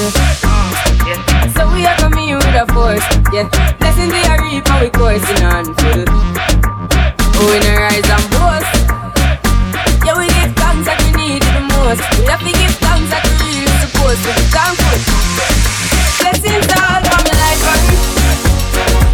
[0.00, 1.52] yeah.
[1.52, 3.48] So we are coming with a force, yeah.
[3.78, 6.04] Blessing they are reap and we coursing on full.
[7.36, 8.72] Oh, we a rise and boast.
[10.04, 12.00] Yeah, we give thanks that we need the most.
[12.16, 14.96] We have to give thanks that we really supposed to be thankful.
[16.20, 17.80] Blessings all on my life, man.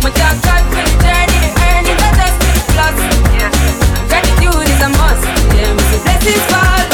[0.06, 2.38] My thank God for the journey, earning the dust
[2.70, 2.96] plus.
[3.34, 3.50] Yeah.
[4.06, 5.26] Gratitude is a must.
[5.50, 6.85] Yeah, blessings fall.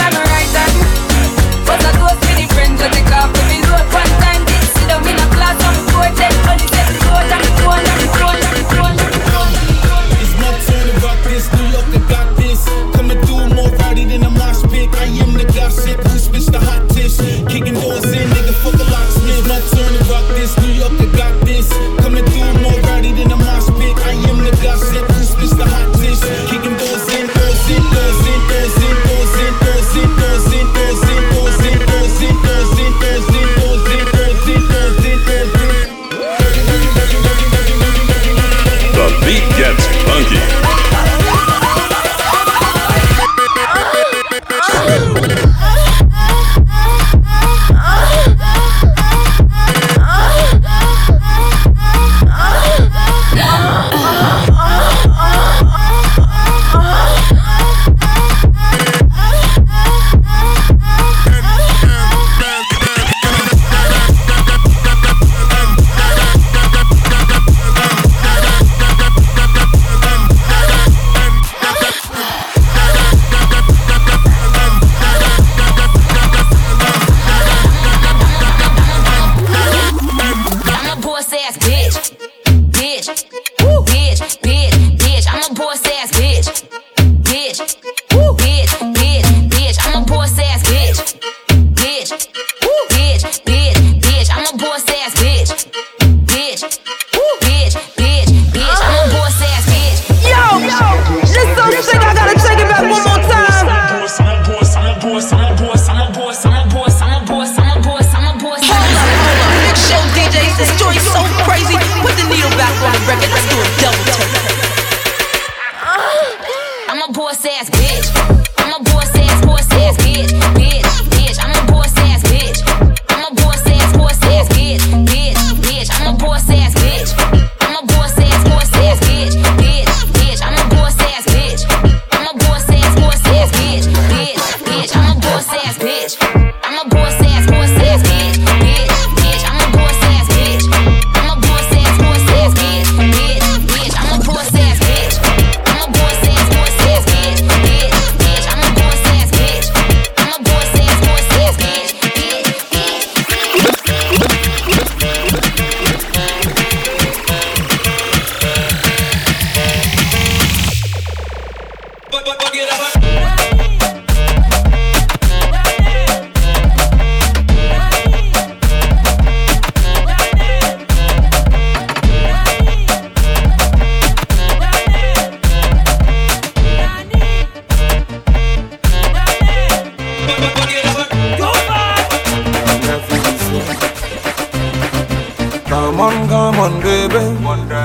[185.73, 187.25] Come on, come on, baby.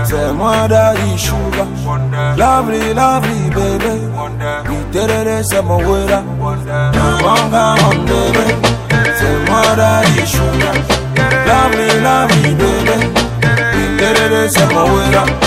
[0.06, 1.66] Say, mother, you sugar.
[2.36, 3.94] Lovely, lovely, baby.
[4.68, 6.20] We did it, say, my waiter.
[6.20, 8.46] Come on, come on, baby.
[9.18, 10.76] Say, mother, you sugar.
[11.48, 12.98] Lovely, lovely, baby.
[13.74, 15.47] We did it, say, my waiter.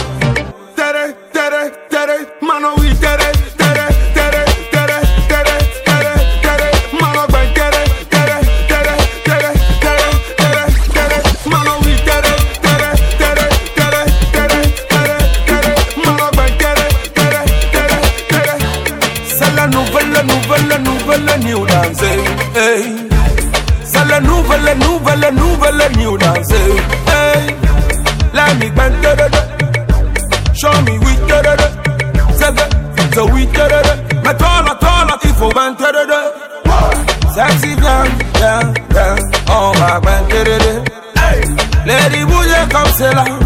[25.80, 26.50] let you dance.
[26.50, 27.40] Hey,
[28.36, 28.94] let me bang.
[30.60, 31.68] Show me we da da da.
[32.38, 32.66] Zeze,
[33.14, 33.94] so we da da da.
[34.24, 36.20] Me tola tola tifo bang da da da.
[37.34, 38.08] Sexy down,
[38.40, 39.18] down, down.
[39.48, 40.72] Oh my bang da da da.
[41.88, 43.39] Lady, would you come say?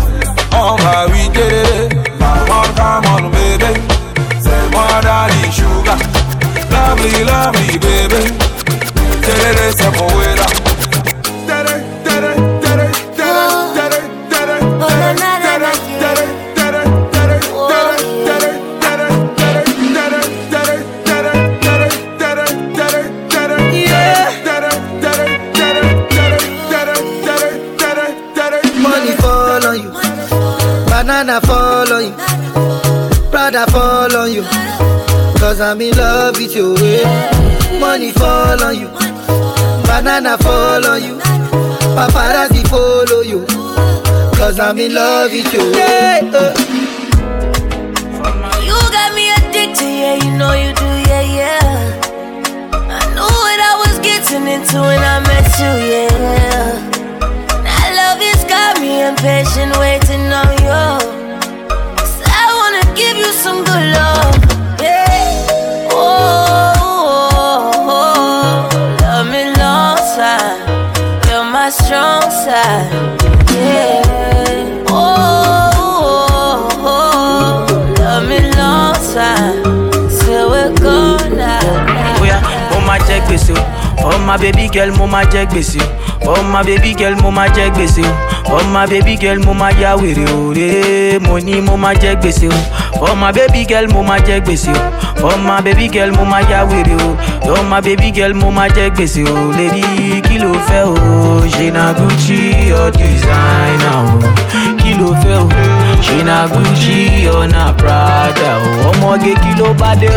[35.75, 36.77] I'm in love with you.
[36.79, 37.81] eh.
[37.81, 38.87] Money fall on you,
[39.83, 41.19] banana fall on you,
[41.99, 43.45] paparazzi follow you.
[44.39, 45.73] Cause I'm in love with you.
[46.33, 46.55] Uh.
[48.63, 52.01] You got me addicted, yeah, you know you do, yeah, yeah.
[52.73, 56.09] I knew what I was getting into when I met you, yeah.
[57.67, 60.55] That love has got me impatient, waiting on
[61.01, 61.04] you.
[73.55, 74.85] Yeah.
[74.89, 75.71] Oh,
[76.85, 79.63] oh, oh, love me long time,
[80.51, 82.41] we're
[82.87, 83.53] ma jẹ gbèsè
[84.15, 84.21] Oh, oh, oh, o.
[84.21, 85.87] For my baby girl, mo ma jẹ gbèsè o.
[86.25, 88.13] For my baby girl, mo ma jẹ gbèsè o.
[88.47, 90.53] For my baby girl, mo ma ya wèrè o.
[90.55, 92.59] Re, mo ní mo ma jẹ gbèsè o.
[92.99, 94.91] For my baby girl, mo ma jẹ gbèsè o.
[95.21, 97.17] For my baby girl, mo ma ya wèrè o.
[97.45, 99.35] For my baby girl, mo ma jẹ gbèsè o.
[99.59, 100.95] Lady, kí ló fẹ́ o?
[101.49, 104.19] Ṣé Gucci or designer o?
[104.79, 105.49] Kí fẹ́ o?
[106.05, 108.91] Ṣé na Gucci na Prada o?
[108.91, 110.11] Ọmọge kí ló bá dé?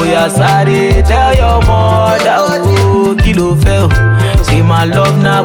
[0.00, 3.14] Oya sáré tell your mother o.
[3.22, 3.88] Kí ló fẹ́ o?
[4.94, 5.44] Love na.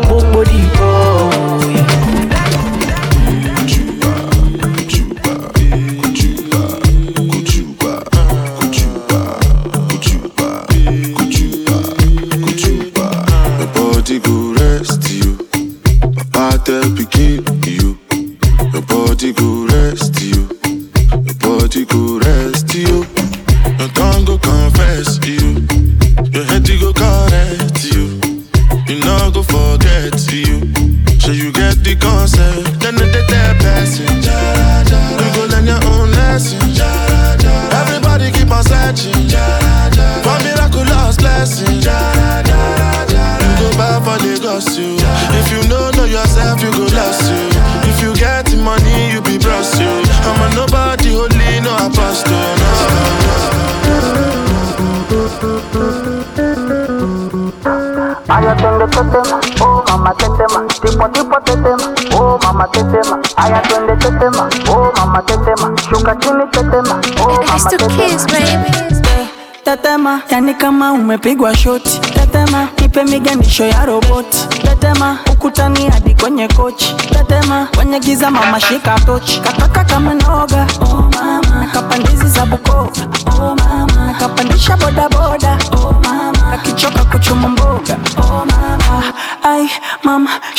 [61.09, 63.19] Tetema, tipo tetema, oh mama tetema.
[63.37, 69.27] Aya twende tetema, oh mama tetema, shuka chini tetema, oh mama tetema.
[69.63, 71.99] Tetema, yani kama umepigwa shoti.
[71.99, 74.47] Tetema, ipe miganisho ya roboti.
[74.47, 76.95] Tetema, ukutani hadi kwenye kochi.
[76.95, 79.39] Tetema, kwenye giza mama shika tochi.
[79.41, 81.59] Kataka kama noga, oh mama.
[81.65, 82.91] Nakapandizi za Bukoba,
[83.39, 84.05] oh mama.
[84.07, 85.94] Nakapandisha boda boda, oh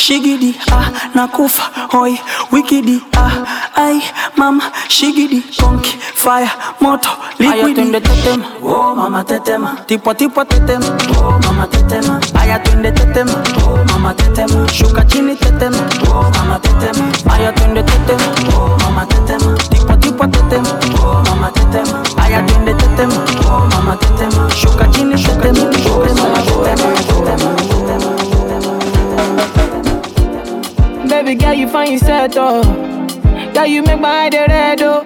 [0.07, 2.17] shigidi, ah, nakufa, hoi,
[2.51, 3.43] wikidi, ah,
[3.75, 4.01] ai,
[4.37, 6.49] mama, shigidi, konki, fire,
[6.79, 7.09] moto,
[7.39, 7.59] liquidi.
[7.61, 10.85] Aya twende tetema, oh mama tetema, tipo tipo tetema,
[11.19, 12.21] oh mama tetema.
[12.39, 13.33] Aya twende tetema,
[13.67, 15.77] oh mama tetema, shuka chini tetema,
[16.09, 17.05] oh mama tetema.
[17.33, 18.23] Aya twende tetema,
[32.33, 35.03] Girl, you make my eye red, oh.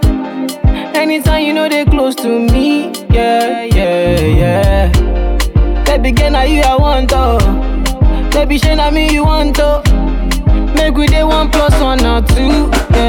[0.96, 5.84] Anytime you know they close to me, yeah, yeah, yeah.
[5.86, 7.38] Baby girl, now you I want, oh.
[8.32, 9.82] Baby, shey na me you want, oh.
[10.76, 13.01] Make we day one plus one or two, yeah,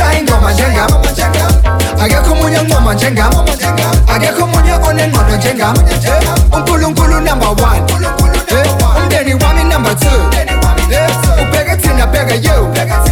[0.00, 0.90] ushayingoma njengam
[2.04, 3.32] akekho omunye oncoma njengam
[4.14, 5.74] akekho omunye onengqondo njengam
[6.56, 7.82] unkulunkulu number one.
[8.48, 8.66] Eh,
[8.98, 10.20] umndeni wami number two.
[10.90, 13.09] Eh, ubheke thina bheke you.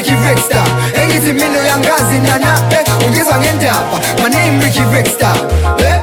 [0.00, 2.60] Ricky Rickstar Engithi mina uyangazi nana
[3.06, 4.00] Ungizwa ngendaba.
[4.22, 5.36] My name Ricky Rickstar
[5.78, 5.99] Eh,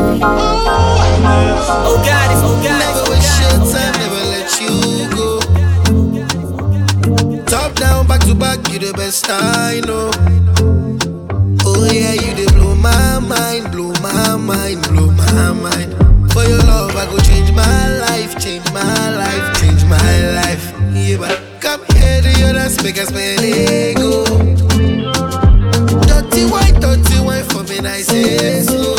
[0.00, 2.78] Oh, oh, oh, oh God, it's oh God.
[2.78, 4.74] Never waste your time, never let you
[5.10, 5.28] go.
[7.46, 10.10] Top down, back to back, you the best I know.
[11.66, 15.92] Oh yeah, you they blow my mind, blow my mind, blow my mind.
[16.32, 20.72] For your love, I go change my life, change my life, change my life.
[20.94, 24.24] Yeah, but come here to your dance, make us spend ego.
[26.06, 28.97] Dirty white, dirty white for me, I say so.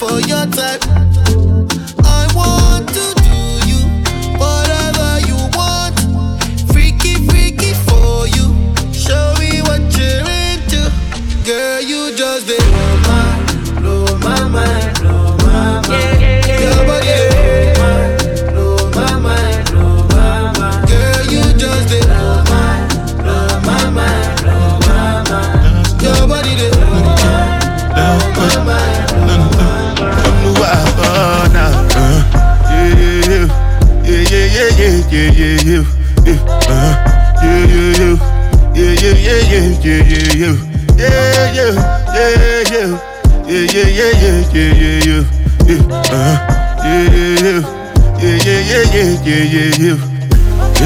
[0.00, 0.39] For your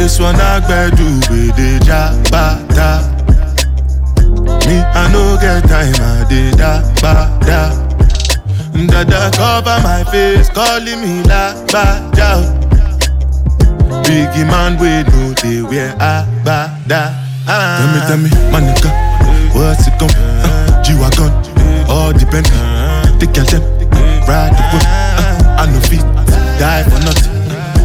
[0.05, 3.03] This one I do with the jabata.
[4.67, 7.73] Me, I no get time, I did da ba da.
[8.87, 12.43] Dada cover my face, calling me la ba da.
[14.03, 17.15] Biggie man, we know they wear a ba da.
[17.47, 19.04] Tell me, tell me, my nigga,
[19.55, 20.11] what's it come?
[20.17, 21.31] Uh, G-Wagon,
[21.89, 22.59] all the Bentley,
[23.19, 23.63] the girl them,
[24.29, 24.85] ride the whip.
[24.85, 26.05] Uh, I no fit,
[26.59, 27.33] die for nothing.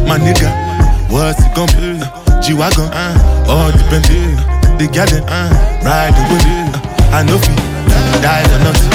[0.06, 0.50] My nigga,
[1.10, 1.70] what's it come?
[1.78, 2.90] Uh, G-Wagon,
[3.48, 4.34] all Bentley,
[4.78, 5.24] the girl them,
[5.84, 6.44] ride the whip.
[6.44, 7.56] Uh, I no fit,
[8.22, 8.90] die for nothing.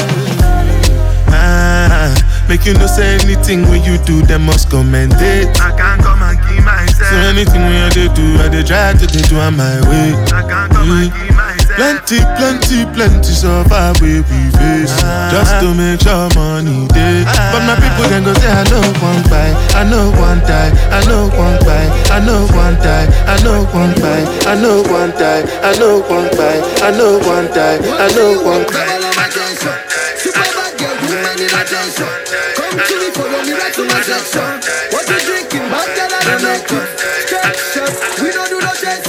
[1.37, 5.49] Ah, make you no say anything when you do, them must commentate.
[5.59, 7.09] I can't come and keep myself.
[7.09, 10.13] So anything when I do, I dey try to dey do on my way.
[10.31, 11.34] I can't come and keep myself.
[11.75, 14.95] Plenty, plenty, plenty suffer we we face
[15.27, 17.23] just to make sure money day.
[17.51, 21.03] But my people then go say I know one buy, I know one die, I
[21.05, 21.83] know one buy,
[22.15, 26.29] I know one die, I know one buy, I know one die, I know one
[26.39, 29.01] buy, I know one die, I know one buy.
[31.55, 32.07] Attention.
[32.55, 34.61] Come to me, right to my section.
[34.91, 36.94] What you drinking, bad girl, I don't make it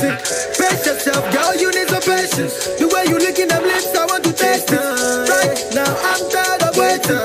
[0.02, 0.46] it.
[0.86, 2.78] Yourself, girl, you need some patience.
[2.78, 4.78] The way you licking them lips, I want to taste it.
[4.78, 7.18] Right now, I'm tired of waiting.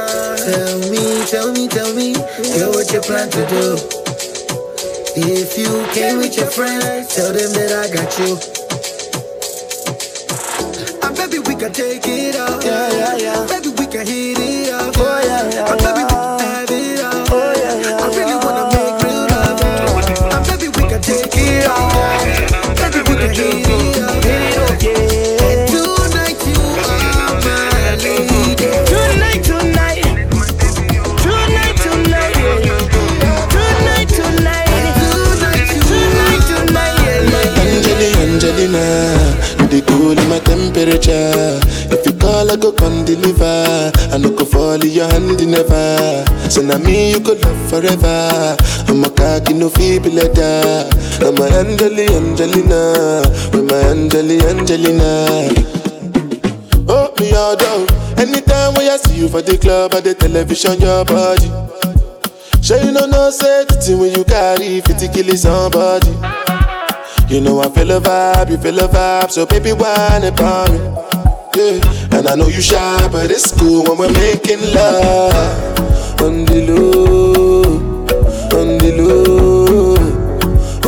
[0.49, 2.13] Tell me, tell me, tell me,
[2.57, 3.77] girl, what you plan to do?
[5.13, 8.39] If you came with your friends, tell them that I got you.
[11.05, 12.63] And baby, we can take it off.
[12.63, 13.47] Yeah, yeah, yeah.
[13.47, 13.70] Baby,
[46.51, 48.57] So now me you could love forever.
[48.89, 50.83] I'm a cocky no feeble letter.
[51.23, 55.47] I'm a Angeli, Angelina, with my Angeli, Angelina.
[56.89, 57.87] Oh, me all down.
[58.19, 61.47] Anytime when I see you for the club or the television, your body.
[62.61, 66.11] Sure you know no thing when you carry 50 kill somebody.
[67.33, 70.79] You know I feel a vibe, you feel a vibe, so baby whine about me.
[71.55, 75.90] Yeah, and I know you shy, but it's cool when we're making love
[76.23, 77.61] on the low,
[78.59, 79.95] on the low,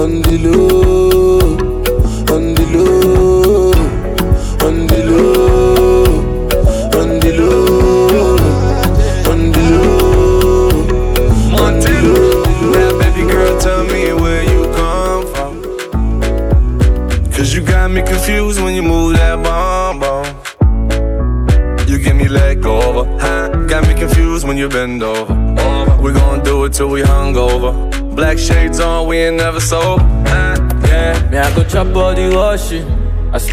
[0.04, 1.03] on the low,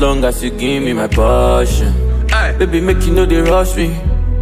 [0.00, 1.92] As long as you give me my passion.
[2.58, 3.94] Baby, make you know they rush me.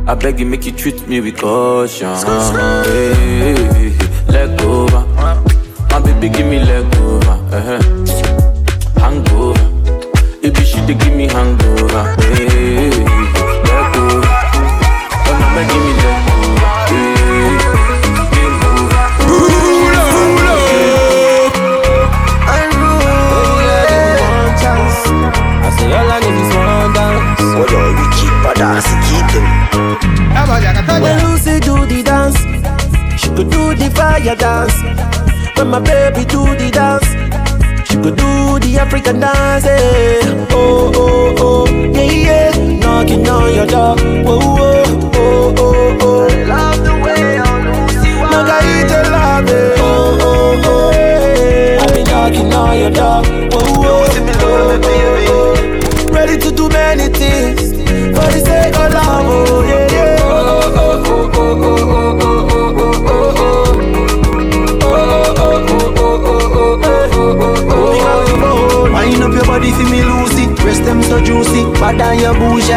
[0.07, 2.15] I beg you, make you treat me with caution.
[2.15, 4.33] Hey, hey, hey.
[4.33, 5.05] Leg over.
[5.91, 7.33] My baby, give me leg over.
[7.51, 7.98] Uh-huh.
[39.09, 39.38] Dun dun
[71.09, 72.69] so juicy Bad than your bougie.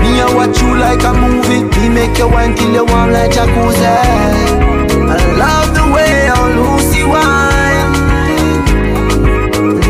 [0.00, 1.64] Me I watch you like a movie.
[1.76, 3.94] Me make you wine till you warm like jacuzzi.
[5.10, 7.92] I love the way how Lucy wine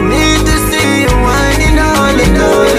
[0.09, 2.79] Need to see you whining all the time.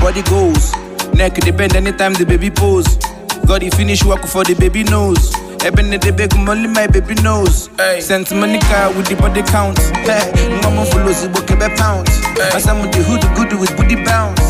[0.00, 0.72] Body goes,
[1.14, 3.05] neck depend anytime the baby pose.
[3.46, 5.32] Got the finish work for the baby nose.
[5.64, 7.70] Eben the big only my baby knows.
[8.00, 9.78] Sent Monica with the body count.
[10.02, 10.32] Hey,
[10.62, 12.08] mama follows the book a pound.
[12.52, 14.40] As I'm with the hood good with booty bounce.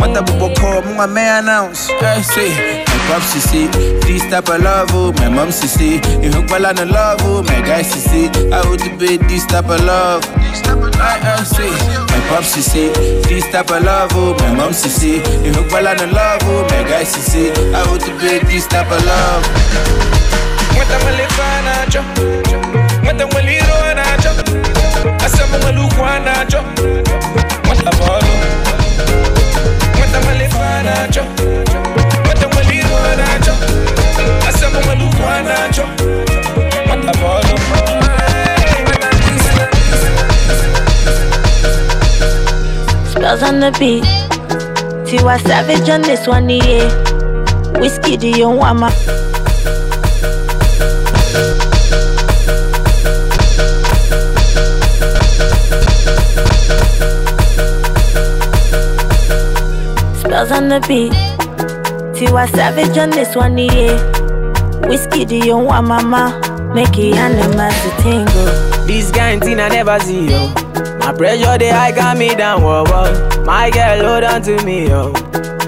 [0.00, 1.86] Mother bobo call, my man announce.
[1.88, 3.66] Hey, say, my pops see,
[4.06, 7.42] this type of love, oh, my mom see, you hook well on the love, oh,
[7.42, 10.22] my guys see, I would be this type of love.
[11.02, 12.88] I, I say, my pops see,
[13.28, 16.62] this type of love, oh, my mom see, you hook well on the love, oh,
[16.70, 19.46] my guys see, I would be this type of love.
[20.74, 22.04] Mwata mwalifa nacho
[23.04, 24.30] Mwata mwaliro nacho
[25.26, 26.62] Asama mwalukwa nacho
[27.66, 28.32] Mwata bolo
[29.98, 31.24] Mwata mwalifa nacho
[43.30, 44.04] Spellz on the beat.
[45.06, 46.88] Tiwa Savage on this one, yeah.
[47.78, 48.90] Whiskey, do you want my?
[60.20, 61.12] Spellz on the beat.
[62.20, 63.96] Tiwa Savage on this one, yeah.
[64.86, 66.38] Whiskey, do you want mama?
[66.74, 68.86] Make it animals to tingle.
[68.86, 70.52] This thing I never see, yo.
[70.98, 73.42] My pressure they high got me down, whoa, whoa.
[73.46, 75.12] My girl, hold on to me, yo.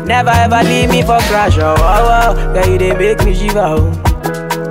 [0.04, 2.52] Never ever leave me for crash, oh, whoa, whoa.
[2.52, 3.90] Girl, you they make me shiver, oh.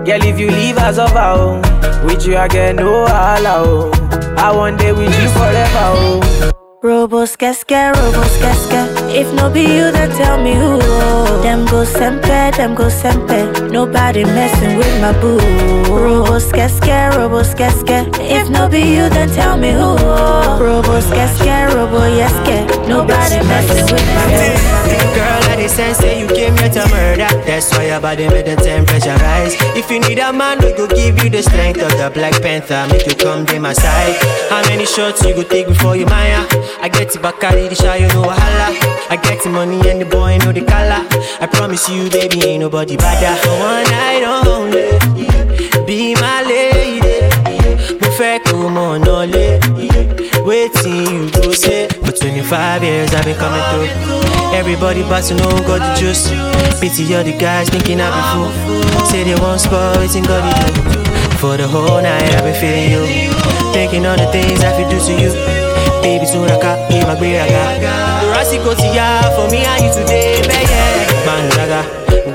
[0.05, 2.05] Girl, if you leave us over, oh.
[2.05, 4.35] With you I get no holla, oh.
[4.37, 6.51] I want day with you forever, oh.
[6.83, 8.87] Robos casca, robos casca.
[9.13, 10.79] If no be you, then tell me who.
[10.81, 11.39] Oh.
[11.43, 13.69] Them go sempe, them go sempe.
[13.71, 15.37] Nobody messing with my boo.
[15.85, 18.09] Robos casca, robos casca.
[18.19, 19.93] If no be you, then tell me who.
[19.99, 20.57] Oh.
[20.59, 22.65] Robos casca, robo yeske.
[22.87, 24.80] Nobody messing with my boo.
[25.15, 27.29] Girl, I sense say you came here to murder.
[27.45, 29.55] That's why your body made the temperature rise.
[29.75, 32.87] If you need a man, we go give you the strength of the Black Panther.
[32.91, 34.15] Make you come to my side.
[34.49, 36.45] How many shots you go take before you maya?
[36.81, 38.67] I get the Bacardi, the shy, you know wahala.
[39.09, 41.05] I get the money and the boy know the color.
[41.39, 43.33] I promise you, baby, ain't nobody better.
[43.49, 47.29] One night only, be my lady.
[48.01, 48.61] Mo fẹ́ kó.
[50.45, 51.87] Waiting you go say.
[51.87, 53.89] For 25 years I've been coming through.
[54.53, 56.27] Everybody but to know got the.
[56.81, 59.05] Pity all the guys thinking I be fool.
[59.05, 60.81] Say they won't spoil, waiting God do.
[61.37, 63.31] For the whole night I've been feeling you.
[63.73, 65.31] Thinking all the things I feel do to you.
[66.01, 68.33] Baby, soon I got be my great aga.
[68.33, 70.73] Rasi go to ya for me and you today, baby.
[71.25, 71.81] Banjaga,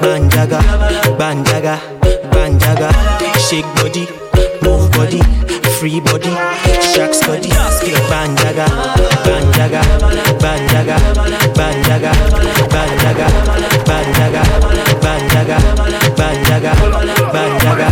[0.01, 0.61] banjaga,
[1.19, 1.77] banjaga,
[2.31, 2.90] banjaga.
[3.42, 4.07] Shake body,
[4.62, 5.21] move body,
[5.78, 6.32] free body,
[6.80, 7.50] shakes body.
[8.10, 8.66] Banjaga,
[9.26, 9.82] banjaga,
[10.42, 10.96] banjaga,
[11.54, 12.12] banjaga,
[12.74, 13.28] banjaga,
[13.88, 14.42] banjaga,
[15.02, 15.58] banjaga,
[16.16, 16.72] banjaga,
[17.32, 17.56] banjaga.
[17.76, 17.86] Be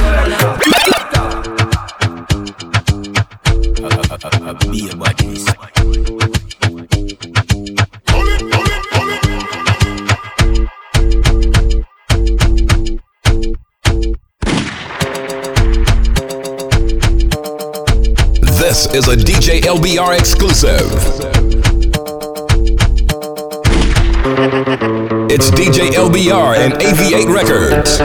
[25.36, 27.98] It's DJ LBR and AV8 Records.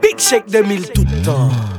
[0.00, 1.77] Big Shake 2000 tout le temps.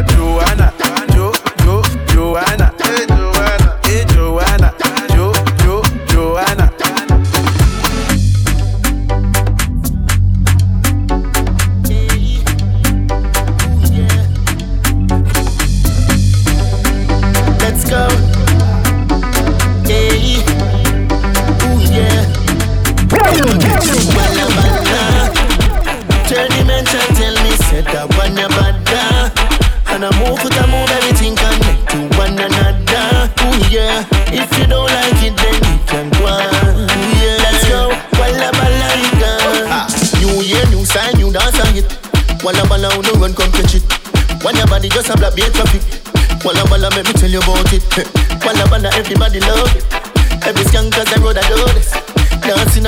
[0.00, 0.39] É that you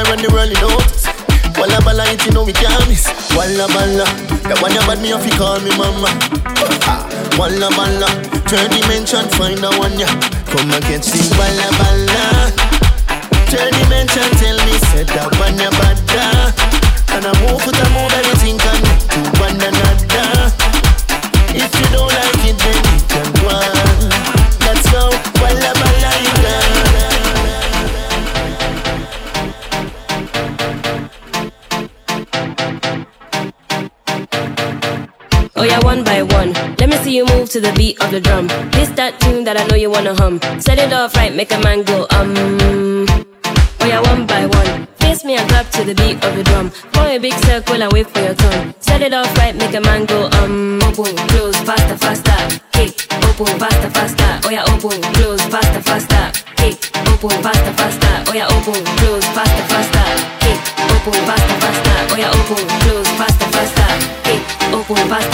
[0.02, 1.06] Dancing around the you notice.
[1.54, 3.06] Walla walla, it you know we can't miss.
[3.38, 4.02] Walla walla,
[4.50, 6.10] the one you bad me off, you call me mama.
[7.38, 8.08] Walla walla,
[8.50, 10.10] third dimension, find the one ya.
[10.50, 12.50] Come and catch this walla walla.
[13.46, 15.98] Third dimension, tell me, set that one ya bad
[17.14, 20.50] And I move it, I move everything connect to one another.
[21.54, 22.41] If you don't like
[35.62, 36.52] Oh yeah, one by one.
[36.80, 38.48] Let me see you move to the beat of the drum.
[38.74, 40.40] This that tune that I know you wanna hum.
[40.58, 43.06] Set it off right, make a man go um.
[43.78, 44.88] Oh yeah, one by one.
[44.98, 46.70] Face me and clap to the beat of the drum.
[46.70, 48.74] Form a big circle and wait for your turn.
[48.80, 50.82] Set it off right, make a man go um.
[50.82, 52.58] Open, close, faster, faster.
[52.72, 54.30] Kick, open, faster, faster.
[54.42, 54.98] Oh yeah, open,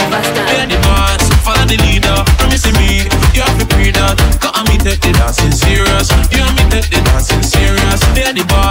[0.09, 0.45] faster.
[0.53, 2.17] Yeah, the boss, follow the leader.
[2.37, 4.17] Promising me, you have to pre that.
[4.41, 6.09] Cause me take the dancing serious.
[6.29, 8.01] You and me take the dancing serious.
[8.17, 8.68] Yeah, the boss,